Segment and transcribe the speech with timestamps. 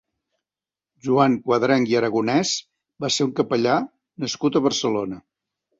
[1.07, 2.55] Joan Cuadrench i Aragonès
[3.05, 3.79] va ser un capellà
[4.27, 5.27] nascut a Barcelona.